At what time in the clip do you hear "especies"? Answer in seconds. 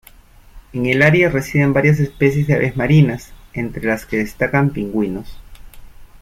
1.99-2.47